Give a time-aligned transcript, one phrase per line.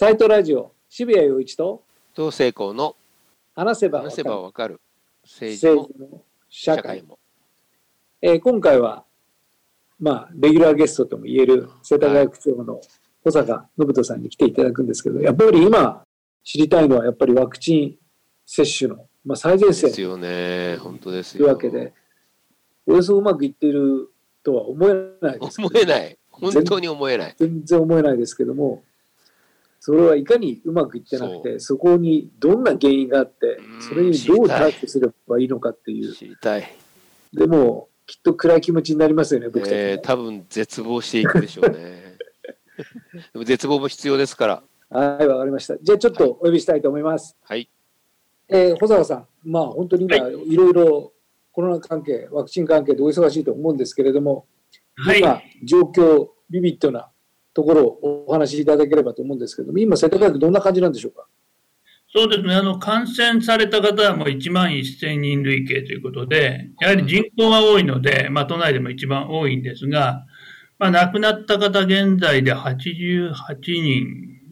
[0.00, 1.82] サイトラジオ渋谷陽一と
[2.14, 2.96] 同性校の
[3.54, 4.80] 話せばわ話せばわかる
[5.24, 7.18] 政治も社会も。
[8.22, 9.04] えー今回は
[10.00, 12.80] まあレギュラーゲストとも言える世田谷区長の
[13.22, 16.02] 保坂信人さんに来ていただくんですけどやっぱり今
[16.44, 17.96] 知りたいのはやっぱりワクチン
[18.46, 20.78] 接種の、まあ、最前線ですよね。
[20.78, 21.52] 本当ですというよ。
[21.52, 21.92] わけで
[22.86, 24.10] およそうまくいっている
[24.42, 26.18] とは思えないです思えない。
[26.30, 27.34] 本当に思えない。
[27.36, 28.82] 全然思えないですけども
[29.82, 36.70] それはいかにうまくいってなくてそこにどんな原因があってうんそれにどう対処すればいいのかっていう知りたい。
[37.32, 42.16] でもきっと暗い気持ちになりますよね僕たちも、えー、多分絶望していくでしょうね。
[43.32, 44.62] でも絶望も必要ですから。
[44.90, 47.70] はいわかりましたじゃあちょっとお呼びしたいと思います、はい。
[48.48, 51.12] えー保坂さんまあ本当に今、い、ろいろ
[51.52, 54.46] コロナ関係ワクチン関係でお忙しいと思うんですけれども、
[54.96, 55.20] はい。
[55.20, 57.08] 今状況ビビッドな
[57.54, 61.26] ところをお話しいただければと思うんですけども今世田谷区どんな感じなんでしょうか？
[62.12, 62.54] そうですね。
[62.54, 70.26] あの、感染された方はもう1万1000人累計ということで、やはり人口が多いので、まあ、都内でも一番多いんですが、
[70.80, 74.06] まあ、亡くなった方現在で88人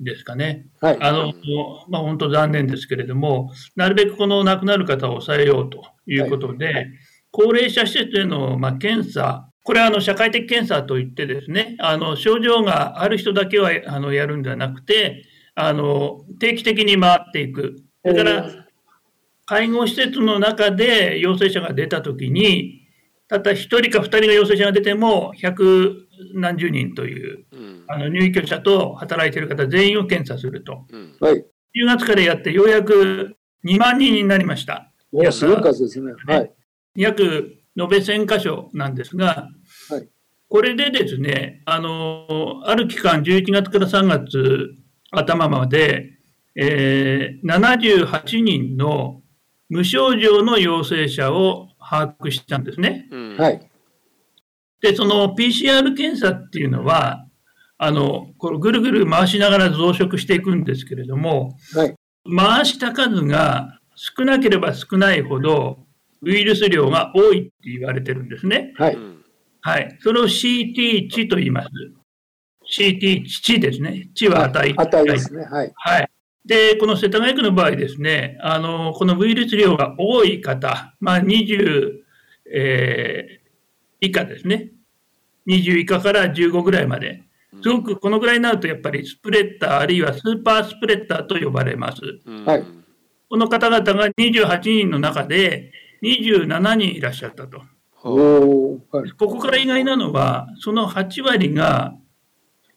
[0.04, 0.66] ですかね。
[0.80, 1.32] はいあの、
[1.88, 6.86] まあ、本当残念ですけれども、なるべくこの亡くなる方を抑えようということで、
[7.32, 17.76] 高齢者施設への、まあ、検査、これはあの社会的検査といってですね、あの症状がある人だけはあのやるんではなくて、あの定期的に回っていく。
[18.02, 18.66] それから、
[19.44, 22.80] 介護施設の中で陽性者が出たときに、
[23.28, 27.84] たった1人か2人が陽性者が出ても、百何十人といううん。
[27.88, 30.86] あの入居者と働いている方全員を検査すると。
[30.90, 31.16] うん。
[31.20, 31.44] はい
[31.76, 34.90] 10月からやってようやく2万人になりました。
[35.12, 36.50] おすごい数ですねはい
[36.94, 39.57] 約延べ1000箇所なんですが、はい
[40.48, 44.74] これでですね、あの、ある期間、11月から3月
[45.10, 46.14] 頭まで、
[46.54, 49.22] えー78人の
[49.68, 53.06] 無症状の陽性者を把握したんですね。
[53.10, 53.36] うん。。
[53.36, 53.58] はいい
[54.80, 57.26] で、その PCR 検査っていうのは、
[57.78, 61.94] あの、これぐるぐる回しながら増殖していくんですけれども、はい
[62.36, 65.86] 回した数が少なければ少ないほど、
[66.22, 68.74] ウイルス量が多いって言われてるんですね。
[68.76, 69.17] はいうん。
[69.60, 69.98] はい。
[70.00, 71.68] それを CT 値と言います。
[72.80, 74.10] CT 値ですね。
[74.14, 74.74] 値は値。
[74.76, 76.10] 値ですねはいはい。
[76.44, 81.92] で、この世田谷区の場合ですね、あの、このウイルス量が多い方、まあ、20、
[82.52, 83.48] えー
[84.00, 84.70] 以下ですね。
[85.48, 87.24] 20以下から15ぐらいまで。
[87.64, 92.00] すごくこのぐらいになると、やっぱりスプレッター、あるいはスーパースプレッターと呼ばれます。
[92.24, 92.44] うん。
[92.44, 92.78] はい
[93.30, 97.62] この方々が28人の中で27人いらっしゃったと。
[98.08, 98.80] こ
[99.18, 101.94] こから意外なのは、その8割が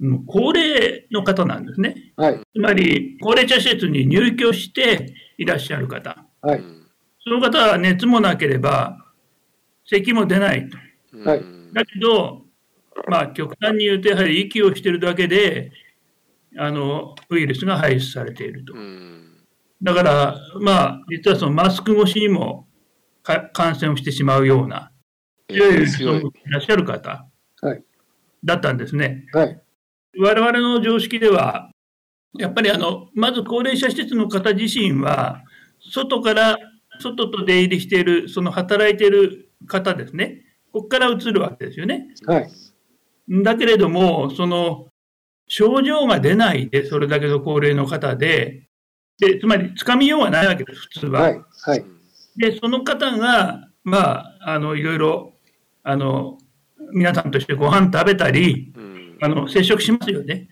[0.02, 2.14] うん高齢の方なんですね。
[2.16, 6.25] はいつまり、高齢者施設に入居していらっしゃる方。
[6.41, 6.64] はい
[7.24, 8.97] その方は熱もなければ、
[9.86, 10.78] 咳も出ないと。
[11.14, 11.41] うんはい
[11.74, 12.41] だけど、
[13.08, 15.72] まあ、極端に言うと、やはり息をしているだけで、
[16.58, 18.78] あの、ウイルスが排出されているとう。
[18.78, 19.38] ん。
[19.81, 22.68] だから、まあ、実はそのマスク越しにも
[23.24, 24.91] か感染をしてしまうような、
[25.56, 27.28] いらっしゃる方
[27.62, 27.84] はい
[28.44, 29.26] だったんですね。
[29.34, 29.62] はい
[30.20, 31.72] 我々の常識では、
[32.38, 35.42] やっぱりあの、まず高齢者施設の方自身は、
[35.80, 36.58] 外から、
[37.00, 40.42] 外と出入りしている、その働いている方ですね。
[40.74, 42.08] ここから移るわけですよね。
[42.26, 42.50] はい
[43.30, 44.88] だけれども、その、
[45.48, 48.68] 症状が出ないで、それだけの高齢の方で、
[49.20, 51.22] で、つまり、つかみようがないわけです、普通は。
[51.22, 51.86] はいはい
[52.36, 55.31] で、その方が、まあ、あの、いろいろ、
[55.84, 56.38] あの、
[56.94, 59.18] 皆さんとしてご飯食べたり、うん。
[59.22, 60.50] あの、接触しますよね。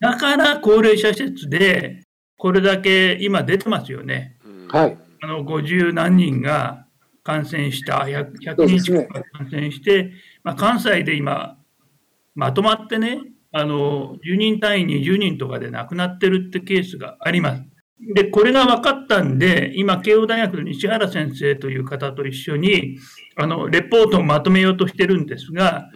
[0.00, 2.02] だから、高齢者施設で、
[2.36, 4.38] これだけ今出てますよね。
[5.22, 6.86] あの、50何人が
[7.22, 10.12] 感染した、100, 100人近くが感染して、
[10.42, 11.58] まあ、関西で今、
[12.34, 13.20] まとまってね、
[13.52, 17.62] あの、10人単位20人とかで亡くなってるってケースがあります。
[18.14, 22.98] で、これが分かったんで、今、慶応大学の西原先生という方と一緒に、
[23.36, 25.90] あの、レポートをまとめようとしてるんですが、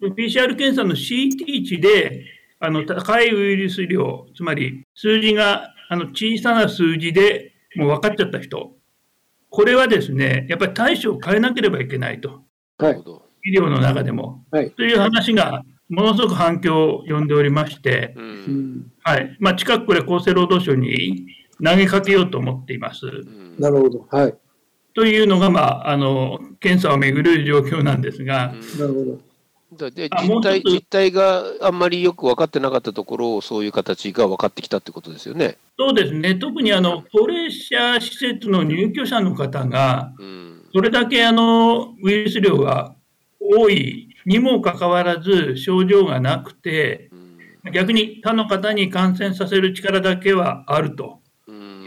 [0.00, 0.12] うん。
[0.12, 2.24] PCR 検査の CT 値で、
[2.60, 8.72] あの、高いウイルス量、つまり数字が、あの、小さな数字でもう分かっちゃった人、
[9.48, 12.44] これはですね、やっぱり対処を変えなければいけないと。
[12.78, 13.02] はない。
[13.44, 14.44] 医療の中でも。
[14.50, 18.20] はいという話が、ものすごく反響を呼んでおりまして、う。
[18.20, 18.26] うん
[18.80, 19.36] んはい。
[19.38, 21.26] まあ、近くこれ厚生労働省に
[21.64, 23.06] 投げかけようと思っています。
[23.06, 23.56] うん。
[23.58, 24.06] なるほど。
[24.10, 24.34] はい。
[24.94, 29.18] というのが、まあ、あの、検査をめぐる状況なんですが、なるほど。
[29.76, 35.58] だであもう一つ実態実態があんまりよく分かってなかったところをそういう形が分かってきたってことですよね。
[35.78, 40.62] そうですね、特にあの高齢者施設の入居者の方が、うん。
[40.72, 42.94] それだけあのウイルス量が
[43.40, 47.10] 多いにもかかわらず、症状がなくて、
[47.64, 47.72] うん。
[47.72, 51.20] 逆に他の方に感染させる力だけはあると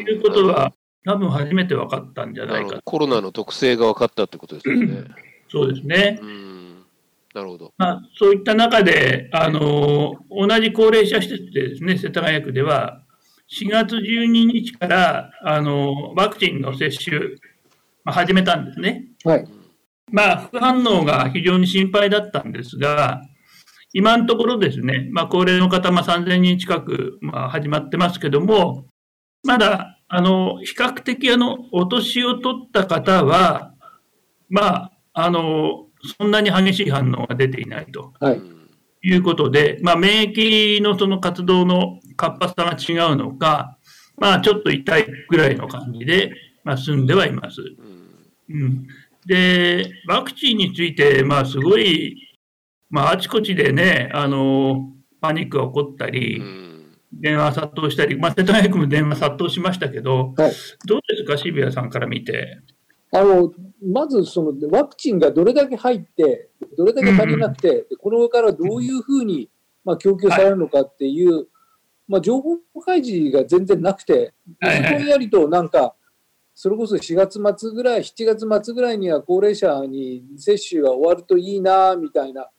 [0.04, 0.74] うんいうことは、
[1.06, 5.06] 多分初めて分かったんじゃないかコロナの特性が分かったってことですよね。
[5.50, 6.20] そうですね。
[6.22, 6.50] うん
[7.34, 7.74] なるほど。
[7.78, 13.04] まあ、そういった中で、あの同じ高齢者施設でですね、世田谷区では、
[13.52, 17.20] 4月12日から、あのワクチンの接種、
[18.04, 19.06] まあ、始めたんですね。
[19.24, 19.48] はい。
[20.12, 23.22] まあ、副反応が非常に心配だったんですが、
[23.94, 28.86] 今のところですね、まあ、高齢の方、まあ、3000人近く、まあ、始まってますけども、
[29.44, 33.74] まだ、あの、比較的、あの、お年を取った方は、
[34.50, 35.88] まあ、あの、
[36.18, 38.38] そんなに激しい反応が出ていないとはい。
[38.38, 38.60] うん
[39.02, 43.78] いうことで、まあ、免疫のその活動の活発さが違うのか、
[44.18, 46.34] まあ、ちょっと痛いぐらいの感じで、
[46.64, 47.62] まあ、済んではいます。
[47.62, 48.88] うんうん、
[49.26, 52.16] で、ワクチンについて、まあ、すごい、
[52.90, 54.90] まあ、あちこちでね、あの、
[55.22, 56.69] パニックが起こったうり、ん
[57.12, 60.52] 電話殺到したり、まあ、世田谷区も電話殺到しましたけど、はい。
[60.86, 62.62] どうですか、渋谷さんから見て。
[63.12, 63.52] あの、
[63.84, 69.50] まずそのワクチンがどれだけ入って、どれだけ足りなくて、でこの上からどういうふうに、
[69.84, 71.48] まあ、供給されるのかっていう、
[72.08, 75.96] まあ、情報開示が全然なくて、はいはいぼんやりとなんか、
[76.54, 82.50] それこそ4月末ぐらい、7月末ぐらいには高齢者に接種が終わるといいな、みたいな、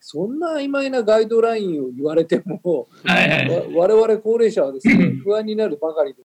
[0.00, 3.74] そんな曖昧なガイドラインを言われても、はいはい。
[3.74, 6.22] わ我々高齢者はですね、不安になるばかりで、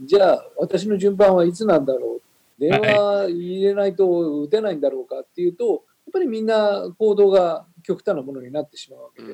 [0.00, 2.20] じゃあ、私の順番はいつなんだろ
[2.58, 9.28] う、電話入れないと打てないんだろうかっていうと、やっぱりみんな行動が極端なものになってしまうわけで、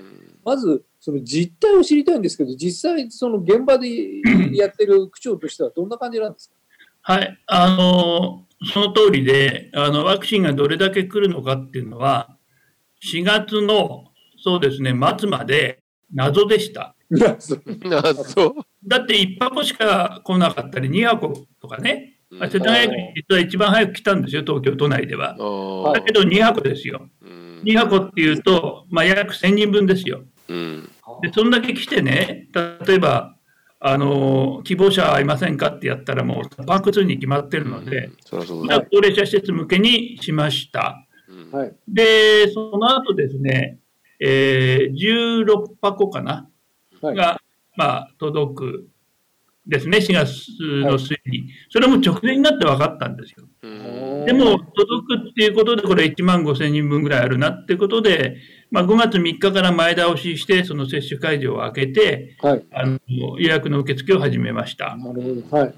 [0.44, 3.88] まず、その実態を知りたいんですけど、実際、その現場で
[4.52, 7.14] やってる区長としてはどんな感じなんですか？
[7.14, 12.35] はい、あの、その通りで、あの、ワクチンがどれだけ来るのかっていうのは、
[13.12, 14.04] 4月の、
[14.38, 15.82] そうですね、末まで
[16.12, 16.94] 謎でした。
[17.10, 17.62] いや、そう
[17.92, 18.54] あそう。
[18.86, 25.36] だって1箱しか来なかったり、2箱とかね、世田谷区に実は一番早く来たんですよ、東京都内では。
[25.38, 27.08] あだけど2箱ですよ。
[27.22, 30.22] うん2箱っていうと、まあ、約1000人分ですよ。
[30.48, 30.90] うん
[31.22, 32.48] で、そんだけ来てね、
[32.86, 33.36] 例えば、
[33.78, 38.10] あの、希望者はいませんかってやったらもうパンク2に決まってるので、
[38.60, 38.76] うだ。
[38.76, 41.05] まあ高齢者施設向けにしました。
[41.88, 43.78] で、その後ですね、
[44.20, 46.48] えー16箱かな、
[47.02, 47.40] はいが、
[47.76, 48.88] まあ、届く
[49.66, 50.48] ですね、4月
[50.84, 51.48] の末に。
[51.70, 53.48] それも直前になって分かったんですよ。
[53.62, 53.86] うん
[54.26, 58.36] でも、届くっていうことで、これ1万5千人分ぐらいあるなっていうことで、
[58.72, 62.64] まあ、5月3日から前倒しして、その接種会場を開けて、はい。
[62.72, 62.98] あの
[63.38, 64.96] 予約の受付を始めました。
[64.96, 65.56] なるほど。
[65.56, 65.74] はい。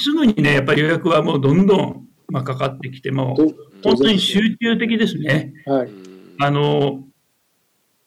[0.00, 5.52] すぐにね、やっぱり予約はもうどんどん、まあ、かかってきても、と本当に集中的ですね。
[5.66, 5.88] はい。
[5.88, 6.08] うん
[6.40, 7.04] あの、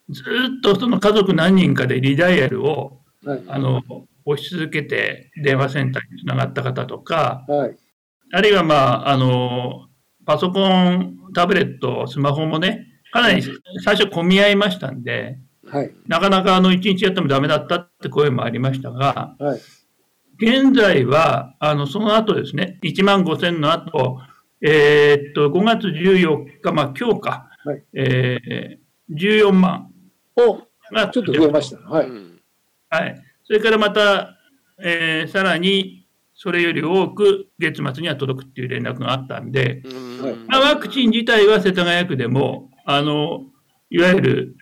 [0.09, 3.43] ずーっとその家族何人かでリダイヤルを、はい。
[3.47, 3.81] あの、
[4.25, 7.75] 押し続けて電話センターにつながった方とか、はい。
[8.33, 9.89] あるいはまあ、あの、
[10.25, 13.43] パソコン、タブレット、スマホもね、かなり
[13.83, 15.37] 最初混み合いましたんで、
[15.67, 15.91] はい。
[16.07, 19.59] なかなかあの、一日やってもダメだったって声もありましたが、はい。
[20.41, 24.19] 現在は、あの、その後ですね、1万5千の後、
[24.61, 29.91] えーっと、5月14日、まあ今日か、はいえー、14万
[30.35, 30.61] お、
[30.93, 31.83] がちょっと増えましたね。
[31.85, 32.07] はい。
[32.07, 32.41] うん
[32.89, 33.23] はい。
[33.45, 34.37] それからまた、
[34.83, 36.01] えーさらに
[36.33, 43.43] それより多く月末には届くっていう連絡があったんで、うんはいまあ、ワクチン自体は世田谷区でも、あの、
[43.91, 44.57] いわゆる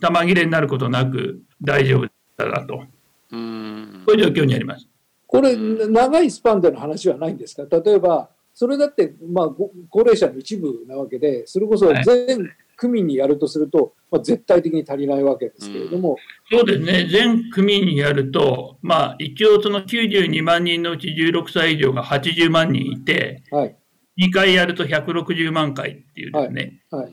[0.00, 2.82] 玉切れになることなく大丈夫だなと、
[3.30, 4.89] うんこういう状況にあります。
[5.32, 7.62] これ、長いスパンでの話はないんですか？
[7.84, 12.04] 例えば、それだって、まあ、ご高齢者の一部なわけで、それこそはい。
[12.04, 16.16] 全区民にやるとすると、まあ、絶対的に足りないわけですけれども、
[16.50, 23.76] そうですね、全区民にやると、まあ、一応その92万人のうち16歳以上が80万人いて、はい。
[24.18, 27.12] 2回やると160万回っていうですね、はい。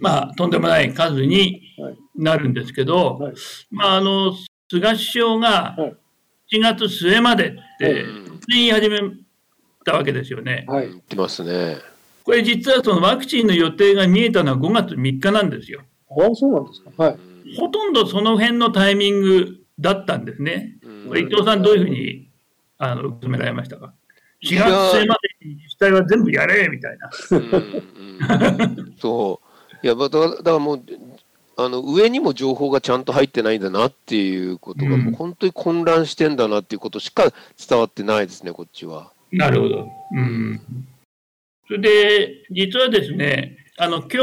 [0.00, 1.96] まあ、とんでもない数にはい。
[2.16, 3.34] なるんですけど、はい。
[3.70, 4.32] まあ、あの、
[4.68, 5.90] 菅首相がはい。
[5.90, 5.96] 7
[6.60, 8.04] 月末までって
[8.48, 8.98] 言い始め
[9.84, 10.64] たわけですよね。
[10.68, 10.88] はい。
[10.88, 11.78] 言ってますね。
[12.24, 15.82] これ実はそのワクチンの予定が見えたのは5月3日なんですよ。
[16.10, 16.90] ああ、そうなんですか。
[16.96, 17.18] はい。
[17.56, 20.78] ほとんどその辺のタイミングだったんですね。
[20.82, 22.30] うんこれ伊藤さんどういうふうに
[22.78, 23.92] あの受け止められましたか
[24.42, 27.10] ?4 月末までに自治体は全部やれみたいな。
[28.98, 29.86] そう。
[29.86, 30.84] いや、だからもう、
[31.56, 37.24] あの上にも情報がちゃんと入ってないんだなっていうことが、うんもう本当に混乱してんだなっていうことしか
[37.68, 39.12] 伝わってないですね、こっちは。
[39.30, 39.88] なるほど。
[40.12, 40.60] うん。
[41.66, 44.18] それで、実はですね、あの、今日、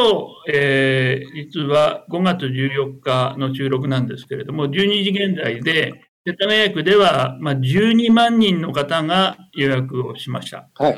[0.53, 10.69] えー実は5月14日の収録なんですけれども、12時現在で、世田谷区では、まあ、12万人の方が予約をしました。
[10.75, 10.98] はい。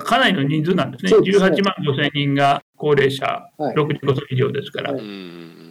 [0.00, 1.10] かなりの人数なんですね。
[1.10, 3.26] すね18万5千人が高齢者、
[3.58, 4.92] はい65歳以上ですから。
[4.92, 5.66] はいうん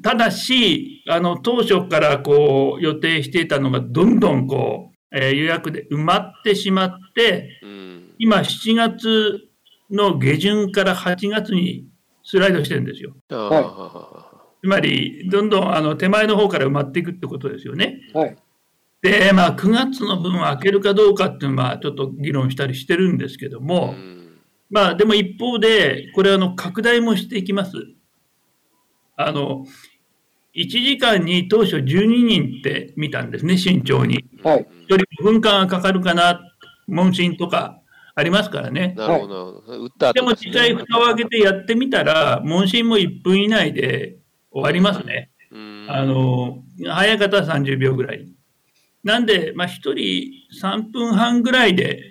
[0.00, 9.40] ただし、あの、当初からこう予定していたのがどんどんこう、えー予約で埋まってしまって、うん今7月
[9.90, 11.86] の下旬から8月に
[12.22, 13.14] スライドしてるんですよ。
[13.28, 18.00] つまり、どんどんあの手前の方から埋まっていくってことですよね。
[18.14, 18.36] はい。
[19.02, 24.18] で、まあ、9月の分は開けるかどうかっていうのは、ちょっと議論したりしてるんですけども、うん
[24.70, 27.72] まあ、でも一方で、これ、あの、拡大もしていきます。
[29.16, 29.64] あの、
[30.54, 34.24] 1時間に当初12人って見たんですね、慎重に。
[34.42, 34.60] はい。
[34.60, 36.40] 1人5分間がかかるかな、
[36.86, 37.80] 問診とか
[38.14, 38.94] ありますからね。
[38.96, 44.18] なるほど、打ったでも実際、蓋を開けてやってみたら、問診も1分以内で
[44.50, 45.30] 終わりますね。
[45.50, 48.28] うんあの、早い方は30秒ぐらい。
[49.04, 49.94] なんで、まあ、1人
[50.62, 52.02] 3分半ぐらいで、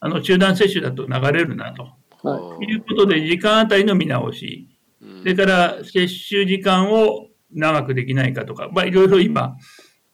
[0.00, 1.88] あの、集団接種だと流れるなと。
[2.22, 4.68] はということで、時間あたりの見直し、
[5.00, 5.18] うん。
[5.20, 9.56] それから接種時間を長くできないかとか、まあ、いろいろ今、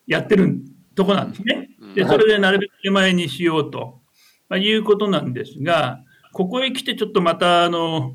[0.06, 0.60] やってる
[0.94, 1.68] とこなんですね。
[1.94, 2.08] で、うん。
[2.08, 4.00] それでなるべく手前にしようと、
[4.48, 6.00] まあ、いうことなんですが、
[6.32, 8.14] ここへ来てちょっとまた、あの、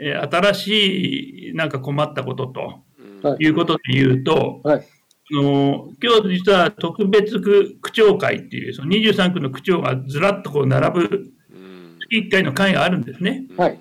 [0.00, 3.30] えー新しいなんか困ったこととうん。
[3.30, 3.44] はい。
[3.44, 4.86] いうことで言うと、はい。
[5.30, 11.98] あの今日実は特別区区長会っていう、その23区の区長がずらっとこう並ぶうん。
[12.00, 13.44] 月1回の会があるんですね。
[13.56, 13.78] はい。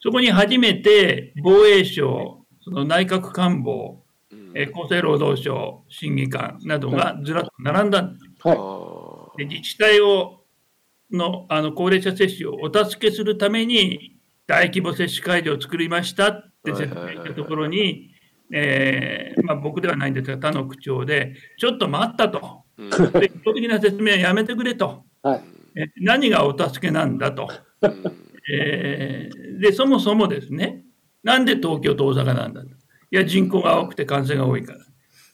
[0.00, 4.02] そこに初めて防衛省、その内閣官房、
[4.32, 4.52] うん。
[4.54, 8.48] えー厚生労働省、審議官などがずらっと並んだんです。
[8.48, 8.56] はい。
[8.58, 10.44] あで自治体を
[11.10, 14.16] のあの高齢者接種をお助けするために
[14.46, 18.13] 大規模接種会場を作りましたって説明したところに、
[18.52, 22.64] えーまあ、僕ではないんですが他の区長でちょっと待ったと。
[22.78, 25.04] 一方的な説明はやめてくれと。
[25.22, 25.44] はい。
[25.76, 27.48] え何がお助けなんだと、
[27.82, 28.02] うん。
[28.52, 30.82] えーでそもそもですね
[31.22, 32.68] なんで東京と大阪なんだと。
[32.68, 32.72] い
[33.10, 34.80] や人口が多くて感染が多いから。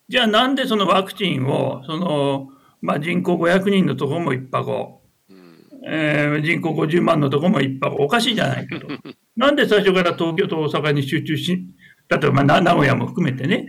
[0.09, 2.49] じゃあなんでそのワクチンをその、
[2.81, 5.55] まあ、人口500人のところも一箱うん。
[5.87, 8.87] えー人口50万のところも一泊おかしいじゃないかと。
[9.37, 11.67] なんで最初から東京と大阪に集中し、
[12.11, 13.69] 例えば名古屋も含めてね、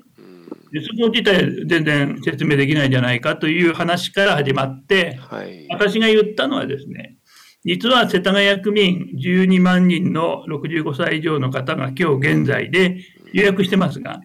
[0.79, 5.67] そこ自体全然説明できないんじゃないかという話から始まって、はい。
[5.69, 7.17] 私が言ったのはですね、
[7.63, 12.97] 実は世田谷区民12万人の65歳以上の方が今日現在で
[13.33, 14.21] 予約してますが、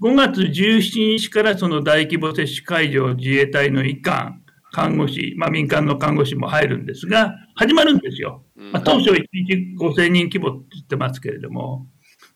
[0.00, 8.44] 5月17日からその大規模接種会場自衛隊の医官、看護師、まあ、民間の看護師も入るんですが、始まるんですよ。
[8.56, 11.86] まあ、当初1日5000人規模って言ってますけれども、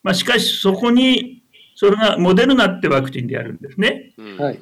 [0.06, 1.42] まあ、しかしそこに、
[1.74, 4.14] それがモデルナってワクチンでやるんですね。
[4.16, 4.60] うんはい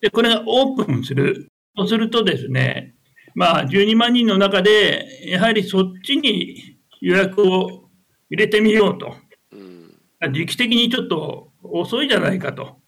[0.00, 1.50] で、これがオープンする。
[1.76, 2.94] そうするとですね、
[3.34, 7.88] まあ、12万人の中で、やはりそっちに予約を
[8.30, 9.14] 入れてみようと。
[9.52, 12.78] うん時期的にちょっと遅いじゃないかと。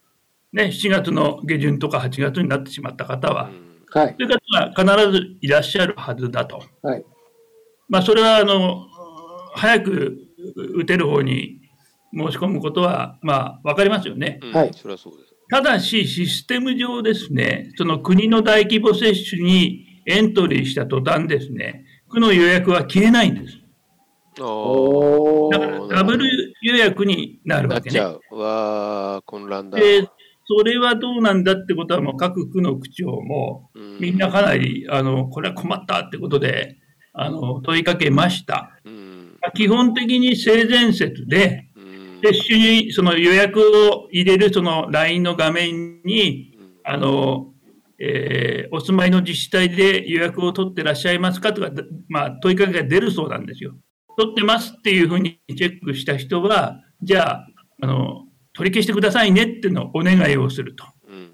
[0.53, 3.51] ね、7月の下旬とか8月になってしまった方は、
[3.91, 4.15] はい。
[4.19, 6.63] そういう方が必ずいらっしゃるはずだと。
[6.81, 7.05] はい。
[7.89, 8.87] まあ、それは、あの、
[9.53, 10.26] 早く
[10.75, 11.61] 打てる方に
[12.13, 14.39] 申し込むことは、まあ、わかりますよね。
[14.43, 15.33] うんはいそれはそうです。
[15.49, 23.57] ただし、システム上ですね、その国の大規模接種にエントリーした途端ですね、区の予約は消えないんです。
[24.35, 25.95] だからー。
[25.95, 27.99] ダブル予約になあ、るわけね。
[27.99, 28.37] なっちゃう。
[28.37, 29.79] わあ、混乱だ。
[29.79, 36.77] で、それはどうなんだってことは、もう各区の区長も、うんみんなかなり、あの、これは困ったってことで、
[37.13, 38.77] あの、問いかけました。
[38.85, 38.96] うん
[39.55, 41.87] 基本的に性善説で、うん
[42.23, 47.53] 接種に、その予約を入れるその LINE の画面に、うんあの、
[47.99, 53.75] えーお住まいの自治体で予約を取ってらっしゃいますかとか、だまあ、問いかけが出るそうなんですよ。
[54.17, 57.47] 取ってますっていうふうにチェックした人は、じゃあ、
[57.81, 60.85] あの、取り消してくださいねっていうのをお願いをすると。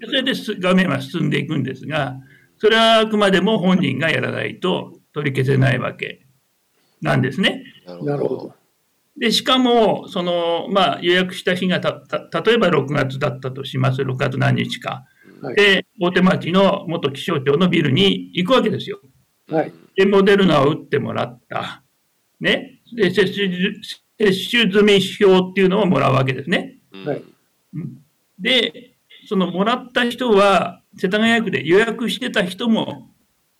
[0.04, 2.16] それです画面は進んでいくんですが、
[2.58, 6.26] それはあくまでも本人がやらないと取り消せないわけ
[7.00, 7.63] なんですね。
[7.86, 8.54] なるほど。
[9.16, 14.02] で、しかも、その、まあ、予約した日がた、た、例えば6月だったとします。
[14.02, 15.04] 6月何日か。
[15.40, 15.54] はい。
[15.54, 19.00] で、大手町の元気象庁のビルに行くわけですよ。
[19.48, 19.72] はい。
[19.96, 21.82] で、モデルナを打ってもらった。
[22.40, 22.80] ね。
[22.96, 23.48] で接種
[24.18, 26.78] 接種済み票っていうのをもらうわけですね。
[27.04, 27.22] はい
[28.38, 33.10] で、そのもらった人は、世田谷区で予約してた人も、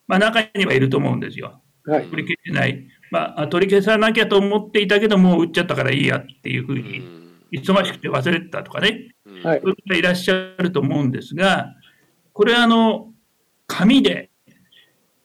[0.06, 1.62] まあ、中にはいると思うんですよ。
[1.84, 2.06] はい。
[2.06, 2.86] 取り消してない。
[3.14, 7.00] まあ、取り消さなきゃと思っていたけど、もう打っちゃったからいいやっていうふうに、
[7.52, 9.60] 忙しくて忘れてたとかね、はい。
[9.60, 11.76] そういう方いらっしゃると思うんですが、
[12.32, 13.12] これはあの、
[13.68, 14.30] 紙で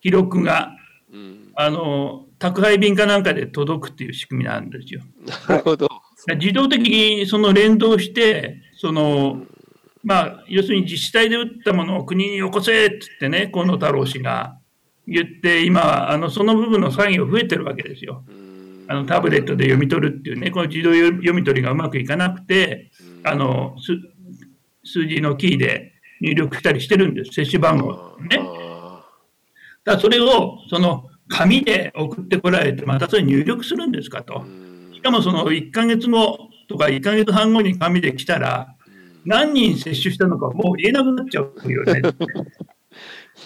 [0.03, 0.75] 記録が、
[1.11, 1.51] うん。
[1.55, 5.01] あの、宅配便かなんかで届くっていう仕組みなんですよ。
[5.47, 5.89] なるほど。
[6.39, 9.47] 自動的にその連動して、その、
[10.03, 14.58] まあ、要するに自治体で打ったものを国によこせってってね、河野太郎氏が
[15.09, 18.23] 言って、今、あの、その部分の作業増えてるわけですよ。
[18.27, 18.85] うん。
[18.87, 22.91] あの、タブレットで読み取るっていうね、この自動読み取りがうまくいかなくて、
[23.23, 23.93] あの、す
[24.83, 28.39] 数字のキーで入力したりしてるんです、接種番号ね。
[28.39, 29.05] あ
[29.83, 34.43] だからそれを、その、紙で送ってこられて、またそれ入力するんですかと。
[34.93, 38.75] しかもその1ヶ月後とか1ヶ月半後に紙で来たら、
[39.25, 42.01] 何人接種したのかもう言えなくなっちゃうよね。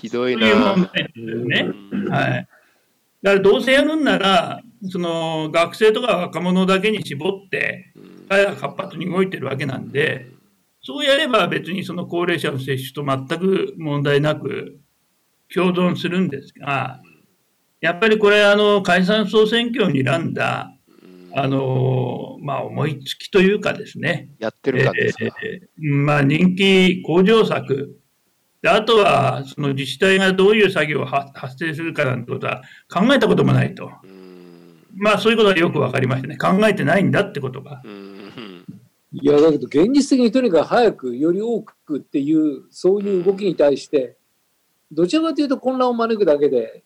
[0.01, 0.91] ひどいそういう問な。
[0.93, 1.71] 題ですよね。
[2.09, 2.47] はい。
[3.21, 7.93] だからどうせやるんなら、その学生とか若者だけに絞って、
[8.29, 10.27] 彼ら活発に動いてるわけなんで、
[10.81, 14.79] そうやれば別にその高齢者の接種と全く問題なく
[15.53, 17.01] 共存するんですが、
[17.79, 20.73] やっぱりこれ、あの、解散総選挙を睨んだ、
[21.35, 25.25] あの、まあ、思いつきというかですね、やってるかですか。
[25.43, 27.99] えーまあ、人気向上策、
[28.63, 34.23] であとはその自治体がどういう作業をは発生するかなんてことは考えたこともないと、うん
[34.95, 37.81] まあ、そういうことがよく分かりましたね、考えてないんだってことが。
[37.83, 38.13] うん
[39.15, 44.17] いや、だけど現実的にとにかく早く、より多くっていう、そういう動きに対して、
[44.91, 46.83] どちらかというと混乱を招くだけで、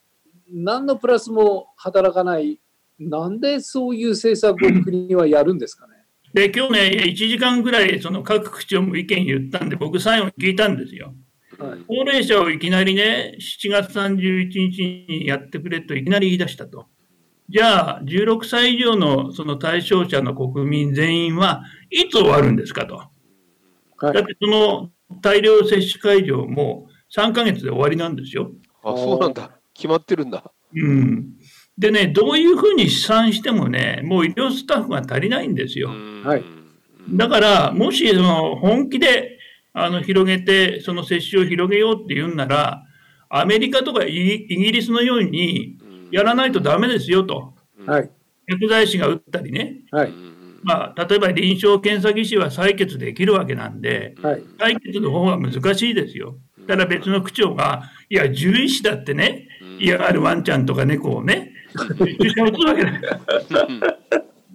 [0.52, 2.60] 何のプラスも働かない、
[2.98, 5.94] なんでそういう政策を国はやるんですかね。
[6.34, 11.14] で、今日ね、1時間ぐらいその各区長も意見言ったんで、僕、最後に聞いたんですよ。
[11.58, 16.86] はい高齢者をいきなりね、7月31日にやってくれといきなり言い出したと。
[17.48, 22.96] じゃあ、16歳以上のその対象者の国民全員はいつ終わるんですかと。
[23.96, 24.12] はい。
[24.12, 28.52] だってその大量接種会場も3ヶ月で終わりなんですよ。
[28.84, 29.50] あ、そうなんだ。
[29.74, 30.52] 決まってるんだ。
[30.74, 31.32] うん。
[31.76, 35.90] でね、どういうふうに試算してもね、もう医療スタッフが足りないんですよ。
[36.22, 36.58] はい
[37.10, 39.37] だから、もしその本気で
[39.84, 42.84] あの広げて、その接種を広げようって言うんなら、
[43.28, 45.78] アメリカとかイギイギリスのように
[46.10, 47.54] やらないとダメですよと。
[47.86, 48.10] はい。
[48.46, 49.80] 薬剤師が打ったりね。
[49.90, 50.12] はい。
[50.62, 54.42] まあ、例えば臨床検査技師は採血できるわけなんで、はい。
[54.58, 56.36] 採血の方は難しいですよ。
[56.66, 61.52] ただ別の区長が、いや、獣医師だってね、嫌がるワンちゃんとか猫をね、
[62.20, 63.00] 注射打つわけだよ。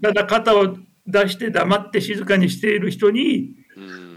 [0.01, 3.62] ただ肩を出して黙って静かにしている人にうん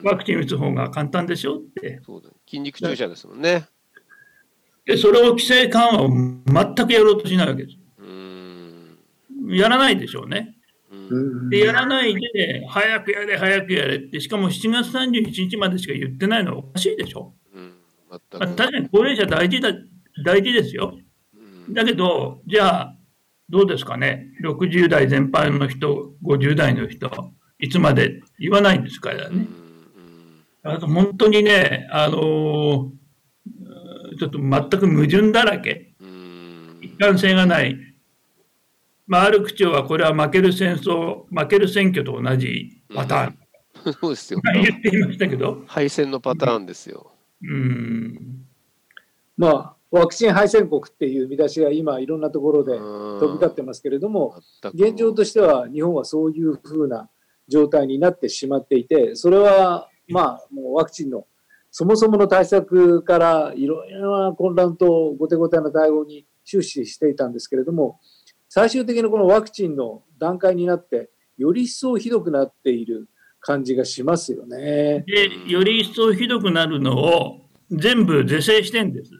[0.02, 2.00] ワクチン打つ方が簡単でしょって。
[2.04, 3.66] そうだ筋肉注射ですもんね。
[4.84, 7.76] で、それを規制緩和を全くやろうとしないわけです。
[7.98, 8.98] うん
[9.48, 10.56] やらないでしょうね。
[10.90, 17.34] うんで、やらないで、早くやれ、早くやれって、しかも7月31日までしか言ってないのはおかしいでしょ。
[17.54, 17.74] うん
[18.08, 19.72] まあ、確かに高齢者大事だ、
[20.24, 20.96] 大事ですよ。
[21.34, 22.96] うんだけど、じゃあ、
[23.48, 24.28] どうですかね。
[24.44, 27.10] 60代全般の人、50代の人、
[27.58, 29.46] いつまで言わないんですからね。
[30.62, 32.90] あと本当にね、あのー
[34.18, 35.94] ちょっと全く矛盾だらけ。
[36.00, 37.76] うん一貫性がない。
[39.06, 44.40] まあ、ある区長はこれは負ける戦争、負ける選挙と同じパターン、そうですよ。
[44.52, 47.12] 言っていましたけど、敗戦のパターンですよ。
[47.42, 48.46] うん、
[49.36, 54.40] まあ、ワクチン敗戦国っていう見出しが今、いろんなところで飛飛び交ってますけれども、
[54.74, 57.08] 現状としては日本はそういうふうな
[57.48, 61.26] 状態になってしまっていて、それはまあ、もうワクチンの
[61.70, 68.00] そもそもの対策からいろいろな混乱と後手後手の対応に終始していたんですけれども、
[68.48, 73.08] 最終的にこのワクチンの段階になって、より一層ひどくなっている
[73.40, 75.04] 感じがしますよね。
[75.06, 79.12] で、より一層ひどくなるのを全部是正してんです。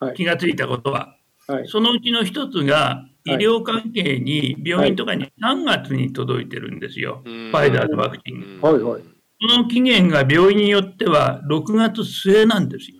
[0.00, 1.16] はい気がついたことは。
[1.48, 1.68] はい。
[1.68, 7.22] そのうちの一つが、医療関係に、病院とかに3月に届いてるんですよ。
[7.24, 8.60] フファイザーのワクチン。
[8.60, 9.02] はいはい
[9.40, 12.96] その期限が病院によっては6月末なんですよ。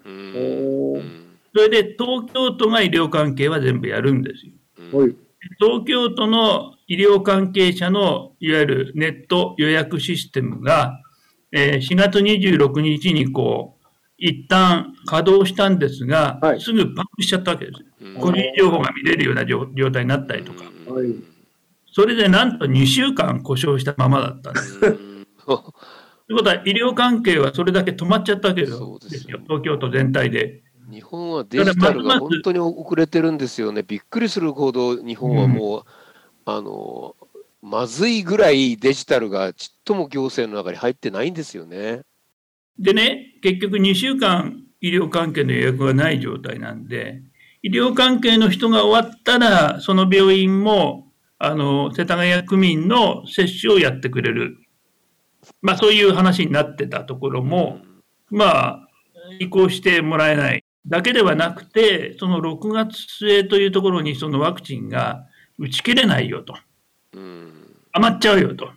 [1.54, 4.52] それで東京都が医療関係は全部やるんですよ。
[5.00, 5.16] はい。
[5.60, 11.00] 東京都の医療関係者のいわゆるネット予約システムが、
[11.50, 13.86] えー4月26日にこう、
[14.16, 17.84] 一旦稼働したんですが、はいすぐパンクしちゃったわけです。
[18.00, 20.64] うん個人情報が見れるような状状態になったりとか。
[20.92, 21.14] はい。
[21.90, 24.78] それでなんと2週間故障したままだったんです。
[24.78, 25.08] うん
[26.28, 30.62] ということは、医療関係はそれだけ止まっちゃったわけですよすよ、東京都全体で。
[30.90, 33.82] 日本はデジタルが本当に遅れてるんですよね。
[33.82, 35.82] びっくりするほど日本はもう、
[36.44, 37.16] あの、
[37.62, 42.02] まずいぐらいデジタルがちっとも行政の中に入ってないんですよね。
[42.78, 47.22] でね、結局2週間医療関係の予約がない状態なんで、
[47.62, 54.56] 医療関係の人が終わったら、その病院も、あの、世田谷区民の接種をやってくれる。
[55.62, 57.80] まあそういう話になってたところも、
[58.30, 58.88] まあ、
[59.40, 65.26] 移行してもらえないだけではなくて、その6月末というところにそのワクチンが
[65.58, 66.56] 打ち切れないよと。
[67.12, 67.76] うん。
[67.92, 68.70] 余っちゃうよと。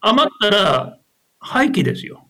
[0.00, 0.98] 余ったら
[1.40, 2.25] 廃棄ですよ。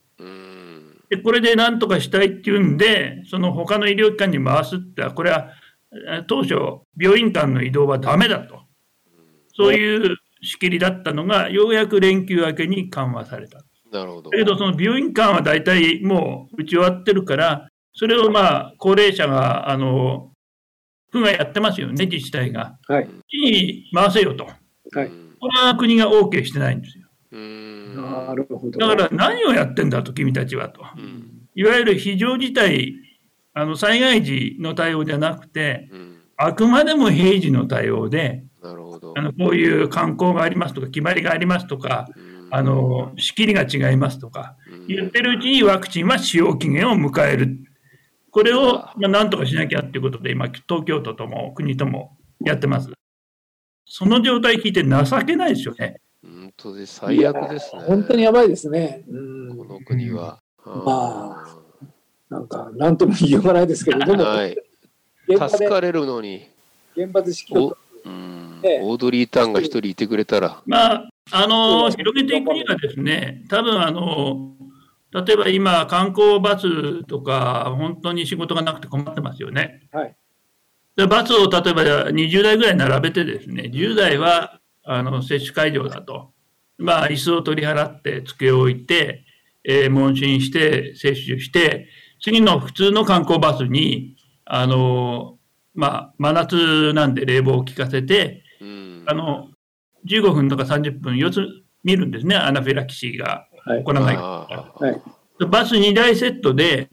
[1.10, 1.18] うん。
[1.18, 5.50] で、これで何とかしたいっていうんで、その他の医療機関に回すって、これは
[5.92, 6.54] えー当初、
[6.98, 8.62] 病院間の移動はダメだと。
[9.54, 13.62] そういう仕切りだったのが、ようやく連休明けに緩和された。
[13.92, 14.38] なるほどだ。
[14.38, 20.32] けど、その病院間は大体もう打ち終わってるから、それをまあ、高齢者が、あの、
[21.10, 22.76] 区がやってますよね、自治体が。
[22.88, 23.08] はい。
[23.32, 24.46] に回せよと。
[24.92, 27.08] はいうんこれは国が OK してないんですよ。
[27.32, 27.65] うん。
[27.94, 28.78] なるほど。
[28.78, 30.82] だから何をやってんだと、君たちはと。
[30.96, 31.48] うん。
[31.54, 32.94] いわゆる非常事態、
[33.54, 36.16] あの災害時の対応じゃなくて、うん。
[36.36, 39.22] あくまでも平時の対応で、なるほどあ。
[39.22, 47.58] のこういう観光がありますとか、決まりがありますとか、うんあの仕切りが違いますとか、うん言ってるうちにワクチンは使用期限を迎える。
[48.30, 52.90] これを、まあ、なんとかしなきゃっていうことで、今、東京都とも国ともやってます。
[53.86, 56.00] その状態聞いて情けないですよね。
[56.62, 57.82] 本当で最悪ですね。
[57.82, 59.04] 本当にやばいですね。
[59.08, 60.40] うんこの国は。
[60.64, 61.44] ま
[62.30, 64.56] なんか、なんとも言いようがないですけど、でも、はい。
[65.28, 66.48] 助かれるのに、
[66.96, 70.62] 現場で指揮をオードリー・タンが一人いてくれたら。
[70.66, 74.54] まあ、あの広げていくにはですね、多分あの
[75.12, 79.88] 例えば今、観光バスとか、本当に仕事がなくて困ってますよね。
[79.92, 80.16] はい。
[80.96, 86.32] でバスを例えば20台ぐらい並べてですね、10台はあの接種会場だと。
[86.78, 89.24] まあ、椅子を取り払って、机を置いて、
[89.64, 91.88] えー問診して、接種して、
[92.20, 95.38] 次の普通の観光バスに、あの、
[95.74, 99.48] まあ、真夏なんで冷房を効かせて、うんあの、
[100.06, 101.40] 15分とか30分様子
[101.84, 105.02] 見るんですね、アナフィラキシーがはい起こらないかああはい。
[105.40, 105.46] ら。
[105.46, 106.88] バス2台セットで、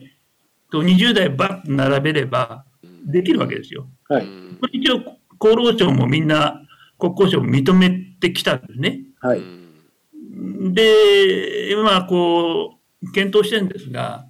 [0.70, 3.86] と20台バッと並べればうんできるわけですよ。
[4.08, 4.26] はい。
[4.72, 4.96] 一応、
[5.38, 6.60] 厚労省もみんな、
[6.98, 9.00] 国交省も認めてきたんですね。
[9.20, 9.40] はい。
[10.44, 14.26] うんで、今、こう、検討してるんですが、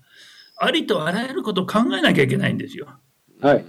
[0.58, 2.88] ありとあらゆることを考えなきゃいけないんですよ。
[3.40, 3.64] はい。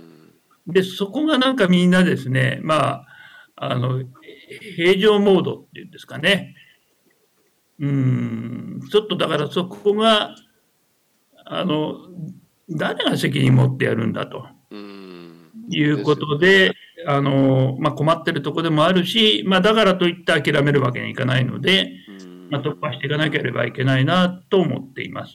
[0.68, 3.06] で、そこがなんかみんなですね、まあ、
[3.56, 4.04] あの、
[4.76, 6.56] 平常モードっていうんですかね。
[7.80, 10.36] うん、ちょっとだからそこが、
[11.46, 11.98] あの、
[12.70, 16.74] 誰が責任持ってやるんだとうんいうことで、
[17.06, 25.34] あの、まあ、困ってるところでもあるし、まあ、だからといって諦めるわけにいかないので、うんまあ、突破していかなければいけないなと思っています。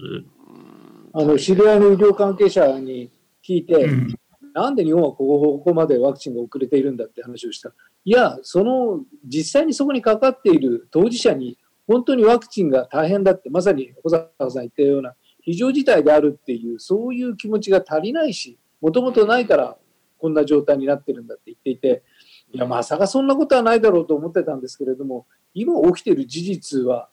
[1.12, 3.10] あの、知り合いの医療関係者に
[3.46, 4.14] 聞いて、うん、
[4.54, 7.72] なんで日本はここここまでワクチンが遅れているんだって話をした。
[8.04, 19.76] いや、その実際にそこにかかっている当事者に本当にワクチンが大変だって、まさに小坂さん言ったような非常事態であるっていう、そういう気持ちが足りないし、もともとないから
[20.18, 22.04] こんな状態になってるんだって言っていて、
[22.52, 27.08] いや、まさかそんなことはないだろうと思ってたんですけれども、今起きている事実は、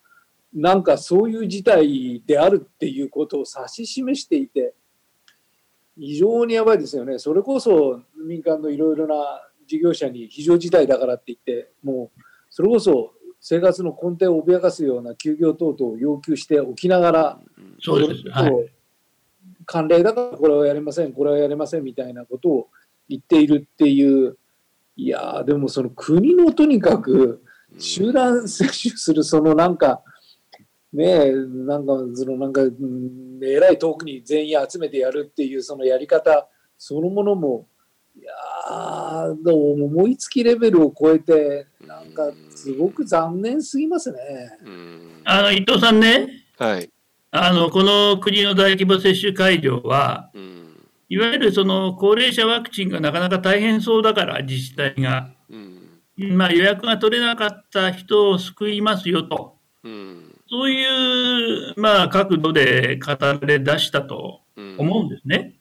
[0.52, 4.74] なんかそういう事態であるっていうことを指し示していて、
[5.98, 7.18] 非常にやばいですよね。
[7.18, 12.20] それこそ民間のいろいろな事業者に非常事態だからって言って、もう
[12.50, 17.40] それこそ生活の根底を脅かすような休業等々を要求しておきながら、
[17.80, 18.28] そうです。
[18.30, 18.52] はい。
[19.66, 22.68] 慣例だからこれはやれません、これはやれませんみたいなことを
[23.08, 24.38] 言っているっていう、
[24.98, 27.40] いやーでもその国のとにかく
[27.78, 30.02] 集団接種するそのなんか、
[30.92, 37.68] ねえ、なんか、そのなんか、うんえらい遠くに全員集めてやるっていうそのやり方そのものも、
[38.16, 44.18] いやーでも思いつきレベルを超えて、なんかすごく残念すぎますね。
[44.64, 46.90] うんあの、伊藤さんね、はい。
[47.30, 50.67] あの、この国の大規模接種会場は、うん
[51.08, 55.30] いわゆるその高齢者ワクチンがなかなか大変そうだから、自治体が。
[55.50, 55.78] うん
[56.36, 59.56] まあ、予約が取れなかった人を救いますよと。
[59.84, 65.54] うんそういう、まあ、角度で語られ出したとうん思うんですね。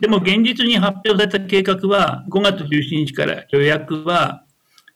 [0.00, 4.44] でも現実に発表された計画は、5月17日から予約は、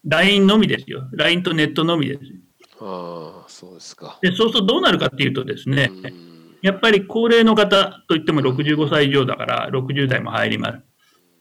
[0.07, 1.09] LINE のみですよ。
[1.13, 2.21] LINE とネットのみです。
[2.81, 4.19] ああ、そうですか。
[4.23, 6.34] で、そうするとどうなるかっていうとですね、うん
[6.65, 10.79] やっぱり高齢の方といっても65歳以上だから60代も入ります。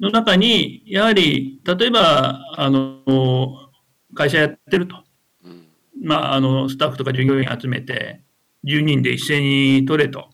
[0.02, 3.70] の中に、やはり、例えば、あの、
[4.14, 5.02] 会社やってると。
[5.46, 5.70] うん
[6.04, 8.22] まあ、あの、スタッフとか従業員集めて、
[8.66, 10.30] 10人で一斉に取れと。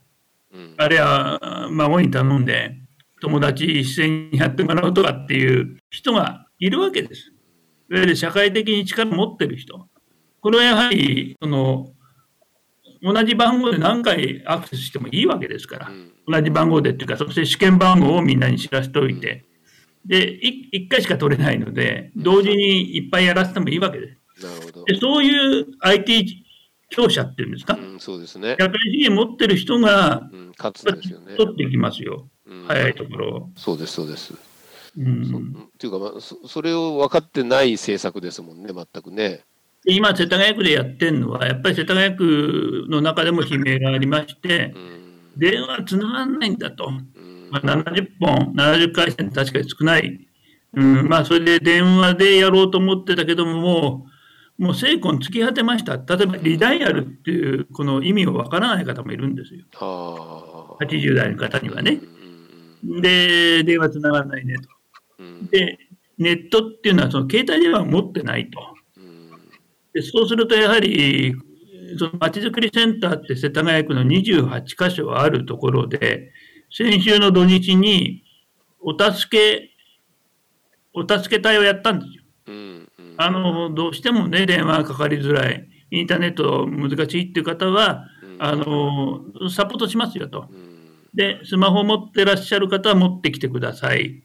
[0.51, 2.75] うんあるいは、孫に頼んで、
[3.21, 7.31] 友達一斉にやってもらうとかっていう人がいるわけです。
[7.91, 9.87] いわゆる社会的に力を持ってる人。
[10.41, 11.93] これはやはり、その、
[13.01, 15.91] 同じ番号で何回アクセスしてもいいわけですからう。
[15.91, 19.45] ん同じ番号でっていうか、そして試験番号をみんなに知らせておいて、
[20.05, 24.45] で、い1回しか取れないので、同時にいっぱいやらせてもいいわけです。
[24.45, 24.85] なるほど。
[24.85, 26.45] でそういう IT
[26.89, 28.55] 強者っていうんですか、うん、そうですね。
[28.59, 31.35] 社会主義持ってる人がうん、勝つんですよね。
[31.35, 33.49] 取っていきますよ、うん早いところ。
[33.55, 34.33] そうです、そうです。
[34.33, 34.37] う
[34.97, 39.45] そん、っていうか、まあ、そそれを分かってない政策ですもんね、全くね。
[39.85, 44.99] で今、世田谷区でやってるのは、やっぱり世田谷区の中でも悲鳴がありましてう、ん
[45.37, 50.27] 電話つながらないんだと、うんまあ、70本、70回線、確かに少ない、
[50.73, 54.05] うんまあ、それで電話でやろうと思ってたけども、も
[54.59, 60.83] う、もう精魂尽き果てました、例えばリダイヤルっていうこの意味をわからない方もいるんですよ、はあ。
[60.83, 62.01] 80代の方にはね。
[62.03, 64.69] うんで、電話つながらないねと。
[65.19, 65.77] うんで、
[66.17, 68.59] ネットっていうのは、その携帯電話を持ってないと。
[69.93, 71.35] うんでそうすると、やはり、
[71.97, 76.31] そのまちづくりセンターって世田谷区の28箇所あるところで、
[76.71, 78.23] 先週の土日に
[78.79, 79.71] お助け、
[80.93, 82.23] お助け隊をやったんですよ。
[82.47, 88.05] うんうんあの、どうしてもね、電話かかりづらい、インターネット難しいっていう方は、
[88.37, 90.47] あの、サポートしますよと。
[90.51, 90.69] うん
[91.13, 94.23] で、スマホ持ってらっしゃる方は持ってきてください。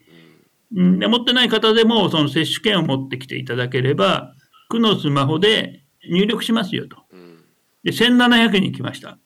[0.76, 4.34] うんで持ってない方でも、その接種券を持ってきていただければ、
[4.68, 6.96] 区のスマホで入力しますよと。
[7.12, 7.24] うん
[7.84, 9.18] で、1700人来ました。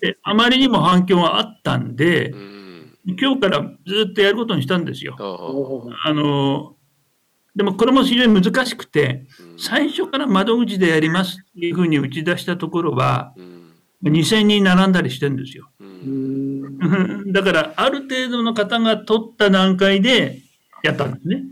[0.00, 5.16] で、あまりにも反響があったんでう、ん今日からずっとやることにしたんですよ。
[5.18, 6.76] あの、
[7.54, 13.56] でもこれも非常に難しくて、うん最初から窓口でやりますっていうふうに打ち出したところは、うん
[14.04, 15.70] 2000人並んだりしてるんですよ。
[17.32, 20.42] だから、ある程度の方が取った段階で
[20.82, 21.44] やったんですね。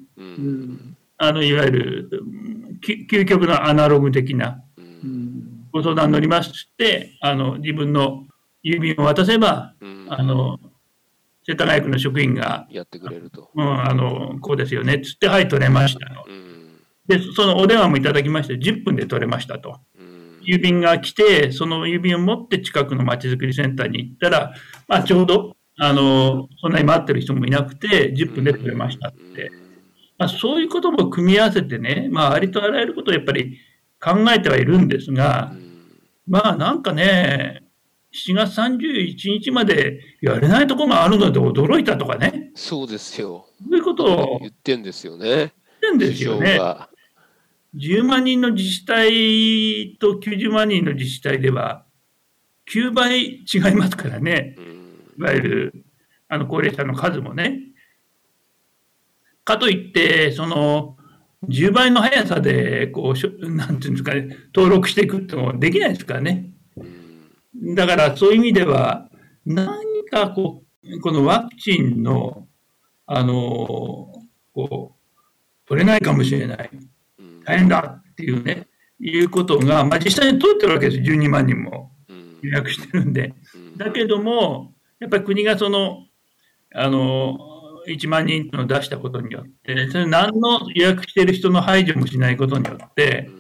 [1.27, 2.11] あの、いわゆる、
[3.09, 4.63] 究極のアナログ的な
[5.73, 8.27] ご相談乗りますって、あの、自分の
[8.65, 10.59] 郵便を渡せば、うんあの、
[11.47, 13.51] 世田谷区の職員が、やってくれると。
[13.55, 16.25] うん、あの、こうですよね、つって、はい、取れましたと。
[16.29, 16.55] うん
[17.07, 19.81] で、そのお電話もいただきまして、10分で取れましたと。
[19.99, 20.15] うん
[20.47, 24.53] 郵便が来て、その郵便を持って近くのまちづくりセンターに行ったら、
[24.87, 29.51] まあ、ちょうど、あの、そんなに待ってる人もいなくて、10分で取れましたって。
[30.19, 33.59] まあ、そういうことも組み合わせてね、まあ、ありとあらゆることをやっぱり
[34.01, 35.65] 考えてはいるんですがう、ん
[36.27, 37.65] まあ、なんかね、
[38.15, 43.47] 7月31日までやれないところがあるので驚いたとかね、そうですよ。
[43.59, 45.45] そういうことを言言ってんですよね。
[45.45, 45.51] っ
[45.81, 46.59] てんですよね。
[46.59, 46.89] が。
[47.75, 51.85] 10万人の自治体と90万人の自治体では、
[52.73, 54.75] 9倍違いますからね、うん
[55.17, 55.85] いわゆる
[56.29, 57.61] あの高齢者の数もね。
[59.45, 60.97] かといって、その
[61.49, 66.51] 10倍の速さでこうしょ、なんていうんですかね、登録していくってのもできないですからね。
[66.77, 69.09] うんだからそういう意味では、
[69.47, 69.69] 何
[70.11, 72.49] かこう、このワクチンの、
[73.07, 74.13] あの、
[74.53, 76.71] こう、取れないかもしれない。
[77.19, 78.67] うん大変だっていうね、
[78.99, 83.35] いうことが、まあ、実際に取ってるわけです、12万人もうん予約してるんで。
[83.55, 86.07] うんだけども、やっぱり国がその、
[86.75, 87.54] あの、
[87.87, 93.31] 1万人のを出したことによって、それ何の予約してる人の排除もしないことによって、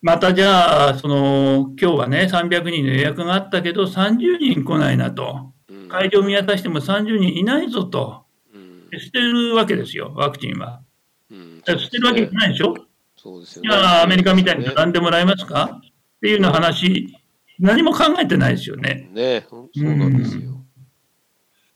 [0.00, 5.52] またじゃあ、その、今日はね、300人の予約があったけど、30人来ないなと。
[5.68, 8.24] うん会場見渡しても30人いないぞと。
[8.54, 10.80] うん捨てるわけですよ、ワクチンは。
[11.64, 12.74] 捨てるわけじゃないでしょ？
[13.16, 13.68] そうですよね。
[13.70, 15.80] じゃあ、アメリカみたいにね並んでもらえますか？
[15.82, 17.14] っていうような話、
[17.58, 19.08] 何も考えてないですよね。
[19.12, 20.61] ね、そうなんですよ。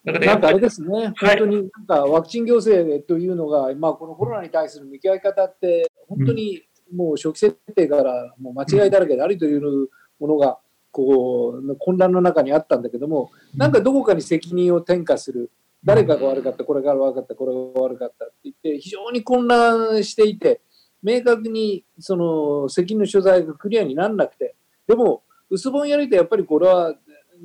[0.06, 6.62] なんかあれですね、本当になんかワクチン行政というのが、まあ、このコロナに対する向き合い方って、本当に
[6.94, 9.88] もう初期設定からもう間違いだらけであるという
[10.20, 10.58] ものが
[10.92, 15.50] こう混乱の中にあったんだけども、なんかどこかに責任を転嫁する、
[15.82, 20.60] 誰かが悪かった、これが悪かった、これが悪かったって言って、非常に混乱していて、
[21.02, 24.54] 明確にその責任の所在がクリアにならなくて、
[24.86, 26.94] でも、薄ぼんやりとやっぱりこれは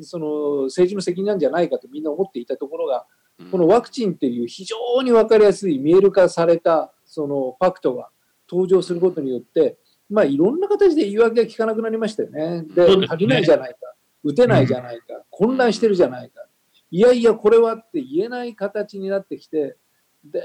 [0.02, 3.06] その政治の責任なんじゃないかとみんな思っていたところが、
[3.40, 3.48] うん。
[3.48, 8.10] このワクチンっていう非常に分かりやすい見える化されたそのファクトが
[8.50, 9.78] 登場することによって、
[10.10, 12.64] まあ、いろんな形で言い訳が聞かなくなりましたよね。
[12.64, 13.78] で、足りないじゃないか、
[14.24, 16.42] 打てないじゃないか、混乱してるじゃないか、
[16.90, 19.78] いやいや、これはって言えない形になってきて、
[20.24, 20.44] で、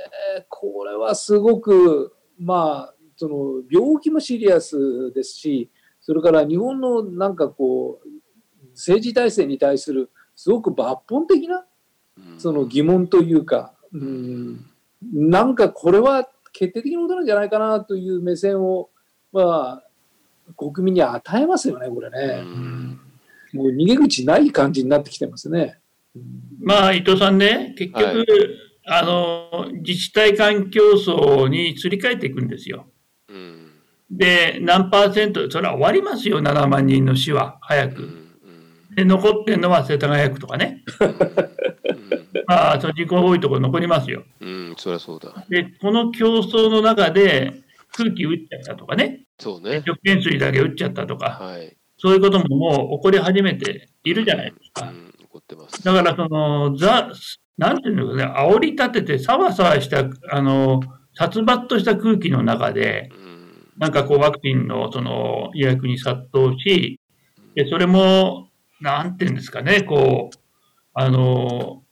[0.48, 8.08] これはすごく、まあ、その病気もシリアスですし、それから日本のなんかこう、
[8.76, 11.64] 政治体制に対するすごく抜本的な
[12.38, 14.64] その疑問というか、うん、
[15.12, 18.90] なんかこれは決定的なことなんじゃないかなという目線を、
[19.32, 22.42] まあ、国民に与えますよね、これね。
[23.52, 25.78] もう逃げ口ない感じになってきてますね。
[26.60, 28.26] まあ、伊藤さんね、結局、はい、
[28.86, 32.86] あの、自治体間競争にすり替えていくんですよ。
[34.10, 38.25] で、何パーセント、それは終わりますよ、7万人の死は、早く。
[38.96, 40.82] で、残ってるのは世田谷区とかね。
[42.48, 44.24] まあ、その人口多いところ残りますよ。
[44.40, 45.46] うん、そりゃそうだ。
[45.48, 49.26] で、この競争の中で、空気打っちゃったとかね。
[49.38, 49.82] そうね。
[49.86, 51.38] 食塩水だけ打っちゃったとか。
[51.40, 51.76] はい。
[51.98, 54.88] そういうことももう起こり始めているじゃないですか。
[54.88, 55.82] うん、起こってます。
[55.84, 57.10] だから、その、ザ、
[57.58, 60.80] なんていうのかね、煽り立てて、さわさわした、あの、
[61.14, 63.26] 殺伐とした空気の中で、うん
[63.78, 66.98] なんかこうワクチンのその予約に殺到し、
[67.54, 68.48] でそれも、
[68.80, 70.38] なんていうんですかね、こう、
[70.94, 71.82] あの、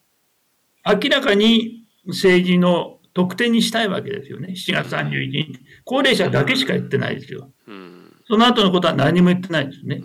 [0.86, 4.54] 明らかに政治の特典にしたいわけですよね。
[4.56, 5.60] 7月31日。
[5.84, 7.50] 高齢者だけしか言ってないですよ。
[8.26, 10.02] その後のことは何も言ってないですね。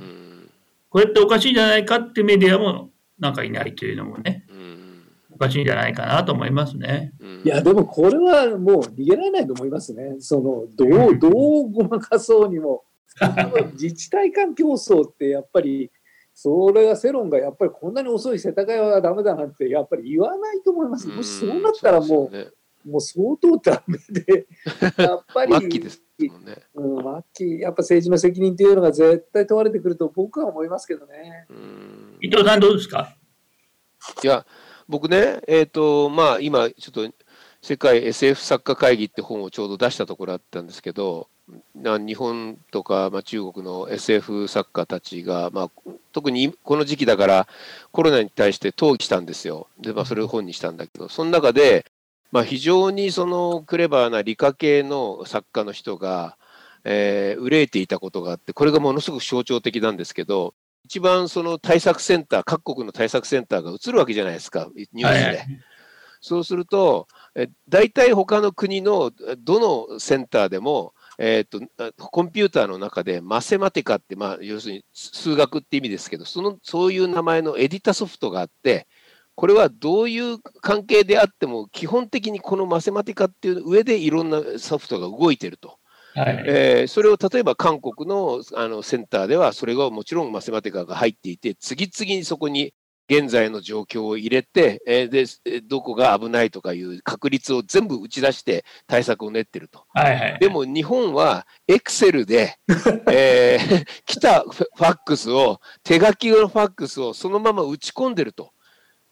[0.90, 2.90] これっておかしいじゃないかってメディアも
[3.20, 4.46] なんかいないというのもね。
[5.32, 7.14] おかしいんじゃないかなと思いますね。
[7.44, 10.18] いや、でもこれはもう逃げられないと思いますね。
[10.20, 12.84] その、どう、どうごまかそうにも。
[13.74, 15.92] 自治体間競争ってやっぱり、
[16.42, 21.06] それが世論がやっぱりこんなに遅い世田谷はダメだなんてやっぱり言わないと思います。
[21.10, 22.48] もしそうなったらもう、うね、
[22.86, 24.48] もう相当ダメで、
[25.04, 26.56] やっぱり、末期ですもんね。
[26.76, 31.46] うん、末期、やっぱ政治の責任っていうのが絶対問われてくると僕は思いますけどね。
[32.22, 33.18] 伊藤さんどうですか？
[34.24, 34.46] いや、
[34.88, 37.14] 僕ね、えっ、ー、と、まあ、今、ちょっと、
[37.62, 41.28] 世界 SF 作家会議って本をちょうど出したところあったんですけど、
[41.76, 47.48] 日本とか、まあ、中国の SF 作家たちが、まあ、特にこの時期だから
[47.92, 49.68] コロナに対して討議したんですよ。
[49.80, 51.86] で、まあ、それを本にしたんだけど、その中で、
[52.32, 56.38] まあ、非常にそのクレバーな理科系の作家の人が、
[56.84, 60.54] えー、憂えていたことがあって、これがものすごく象徴的なんですけど、
[60.86, 65.04] 一番その対策センター、各国の対策センターが映るわけじゃないですか、ニュースで。
[65.06, 65.48] はいはい、
[66.22, 78.88] そうすると、え大体他の国のどのセンターでも、えーと、コンピューターの中でマセマティカって、まあ、要するに数学って意味ですけどそのそういう名前のエディタソフトがあって
[79.36, 85.78] これはどういう関係であっても基本的にこのマセマティカっていう上でいろんなソフトが動いてると。
[86.16, 92.74] はい、えー、それを例えば韓国のあのセンターではそれがもちろんマセマティカが入っていて次々にそこに
[93.10, 99.86] 現在の状況を入れて、えー、でどこが危ないとかいう確率を全部打ち出して対策を練ってると。
[99.94, 102.58] はいはい、でも日本はエクセルで、
[103.12, 108.52] えー、来たファックスを手書きのファックスをそのまま打ち込んでると。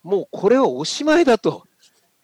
[0.04, 1.64] もうこれはおしまいだと。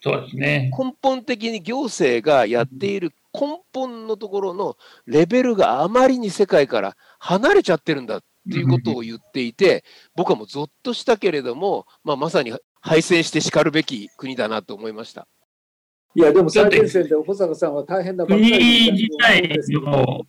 [0.00, 0.70] そうですね。
[0.78, 15.26] 根本的に行政がやっている根本のところのレベルがあまりに世界から離れちゃってるんだっていうことを言っていて、僕はもうぞっとしたけれども、まあ、まさに敗戦してしかるべき国だなと思いました。
[16.14, 19.08] いや、でも最前線で保坂さんは大変なばっかり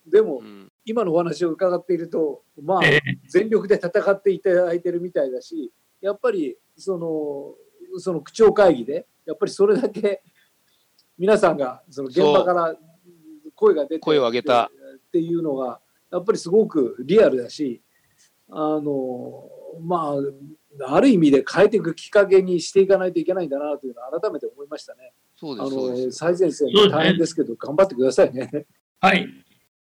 [0.07, 2.81] でも、うん、今のお話を伺っていると、まあ、
[3.29, 10.23] 全力で戦っていただいてるみたいだし、やっぱりそのその区長会議でやっぱりそれだけ
[11.17, 12.75] 皆さんがその現場から
[13.55, 14.69] 声が出て声を上げた。
[15.07, 15.79] っていうのが
[16.11, 17.81] やっぱりすごくリアルだし
[18.57, 19.49] あの
[19.81, 20.15] ま
[20.87, 25.11] あある意味で変えていくきっかけにしていかないといけないんだなというのは改めて思いましたね。
[25.35, 28.65] そうですあの最前線大変ですけど、ね、頑張ってくださいね。
[29.01, 29.27] はい。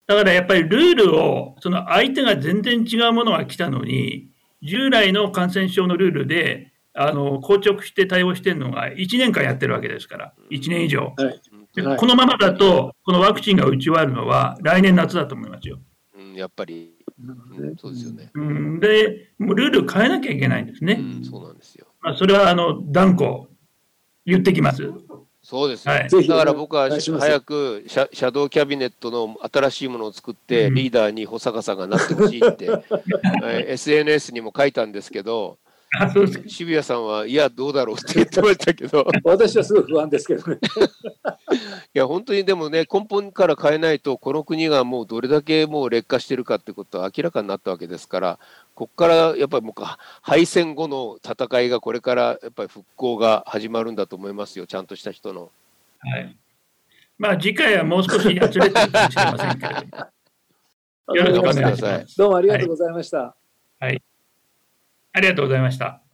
[0.07, 4.31] だからやっぱりルールをその相手が全然違うものが来たのに
[4.63, 11.13] 従来の感染症のルールであの硬直して対応してるのが1年間やってるわけですから、1年以上。
[11.17, 15.79] はい、このままだと、このワクチンが打ち終わるのは来年夏だと思いますよ。
[16.17, 18.31] うん、やっぱり、うん、そうですよね。
[18.35, 20.94] うん、で、もうルール変えなきゃいけないんですね。
[20.94, 21.87] うん、そうなんですよ。
[22.00, 23.46] まあ、それはあの断固
[24.27, 24.83] 言ってきます。
[25.42, 32.69] そうです、はい、だから僕は早くシャシャドウキャビネットの新しいものを作って、リーダーに保坂さんがなってほしいって、
[33.46, 35.58] え SNS にも書いたんですけど、
[36.49, 40.59] 渋谷さんは、いや、どうだろうって言ってましたけど、私はすごい不安ですけどね。
[41.95, 48.39] いや、本当にでもね、根本から変えないと、この国がもうどれだけもう劣化してるかってことは明らかになったわけですから、
[48.75, 55.51] ここからやっぱりもうか敗戦後の戦いが、これからやっぱり復興が始まるんだと思いますよ、ちゃんとした人の。
[56.01, 56.37] はい。
[57.19, 60.07] まあ次回はもう少しやつれてるかもしれませんけれども。
[61.15, 62.19] よろしくお願いします。
[62.19, 63.37] どうもありがとうございました。
[65.17, 66.06] ありがとうございました。